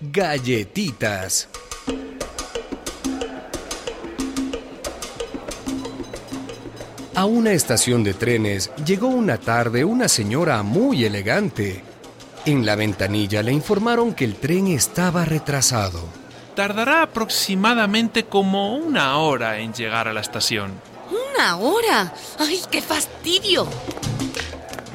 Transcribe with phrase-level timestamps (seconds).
[0.00, 1.48] Galletitas.
[7.16, 11.82] A una estación de trenes llegó una tarde una señora muy elegante.
[12.46, 16.04] En la ventanilla le informaron que el tren estaba retrasado.
[16.54, 20.80] Tardará aproximadamente como una hora en llegar a la estación.
[21.34, 22.14] ¿Una hora?
[22.38, 23.66] ¡Ay, qué fastidio!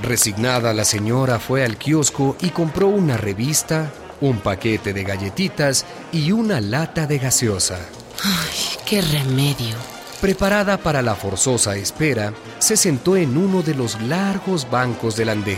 [0.02, 3.92] Resignada, la señora fue al kiosco y compró una revista,
[4.24, 7.78] un paquete de galletitas y una lata de gaseosa.
[8.24, 9.76] ¡Ay, qué remedio!
[10.22, 15.58] Preparada para la forzosa espera, se sentó en uno de los largos bancos del andén.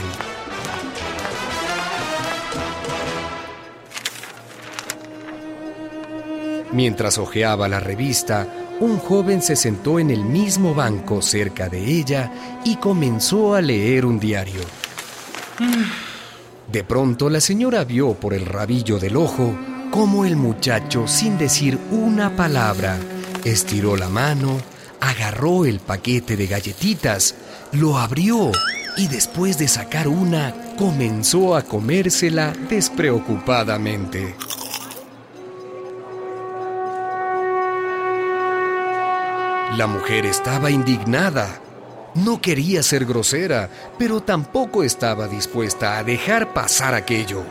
[6.72, 8.48] Mientras hojeaba la revista,
[8.80, 12.32] un joven se sentó en el mismo banco cerca de ella
[12.66, 14.62] y comenzó a leer un diario.
[16.72, 19.56] De pronto la señora vio por el rabillo del ojo
[19.92, 22.98] cómo el muchacho, sin decir una palabra,
[23.44, 24.58] estiró la mano,
[25.00, 27.36] agarró el paquete de galletitas,
[27.72, 28.52] lo abrió
[28.98, 34.36] y después de sacar una, comenzó a comérsela despreocupadamente.
[39.78, 41.62] La mujer estaba indignada.
[42.16, 47.44] No quería ser grosera, pero tampoco estaba dispuesta a dejar pasar aquello.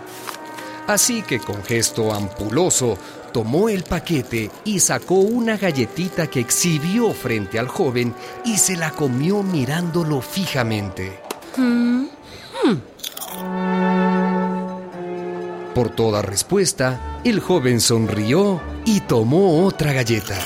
[0.86, 2.98] Así que con gesto ampuloso
[3.32, 8.90] tomó el paquete y sacó una galletita que exhibió frente al joven y se la
[8.90, 11.20] comió mirándolo fijamente.
[15.74, 20.38] Por toda respuesta, el joven sonrió y tomó otra galleta.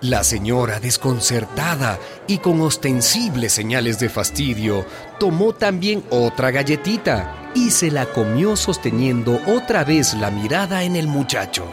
[0.00, 4.86] La señora, desconcertada y con ostensibles señales de fastidio,
[5.18, 11.08] tomó también otra galletita y se la comió sosteniendo otra vez la mirada en el
[11.08, 11.66] muchacho.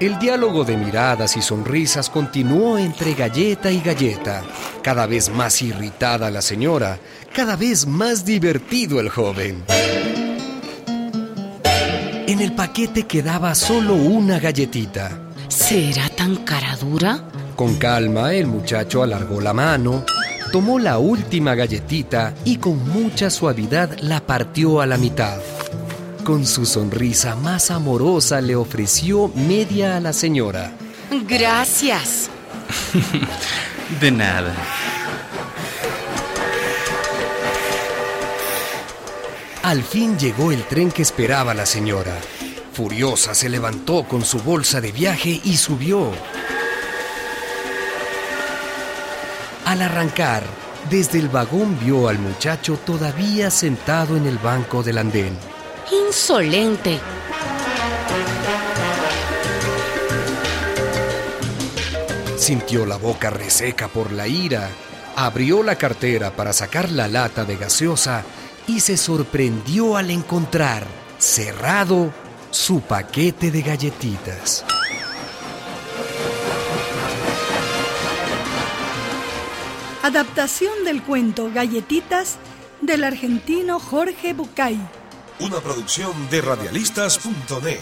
[0.00, 4.42] El diálogo de miradas y sonrisas continuó entre galleta y galleta,
[4.82, 6.98] cada vez más irritada la señora,
[7.34, 9.62] cada vez más divertido el joven.
[12.32, 15.20] En el paquete quedaba solo una galletita.
[15.48, 17.22] ¿Será tan cara dura?
[17.56, 20.06] Con calma, el muchacho alargó la mano,
[20.50, 25.40] tomó la última galletita y con mucha suavidad la partió a la mitad.
[26.24, 30.72] Con su sonrisa más amorosa le ofreció media a la señora.
[31.28, 32.30] Gracias.
[34.00, 34.54] De nada.
[39.62, 42.18] Al fin llegó el tren que esperaba la señora.
[42.72, 46.10] Furiosa se levantó con su bolsa de viaje y subió.
[49.64, 50.42] Al arrancar,
[50.90, 55.38] desde el vagón vio al muchacho todavía sentado en el banco del andén.
[55.92, 56.98] Insolente.
[62.36, 64.68] Sintió la boca reseca por la ira,
[65.14, 68.24] abrió la cartera para sacar la lata de gaseosa
[68.66, 70.86] y se sorprendió al encontrar
[71.18, 72.12] cerrado
[72.50, 74.64] su paquete de galletitas.
[80.02, 82.36] Adaptación del cuento Galletitas
[82.80, 84.78] del argentino Jorge Bucay.
[85.38, 87.78] Una producción de radialistas.net.